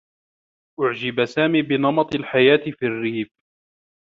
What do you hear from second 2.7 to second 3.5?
في الرّيف.